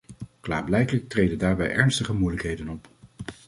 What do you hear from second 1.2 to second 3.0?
daarbij ernstige moeilijkheden op.